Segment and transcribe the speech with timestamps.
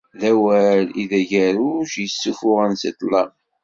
[0.19, 3.31] D awal id agerruj i yessufuɣen seg ṭṭlam.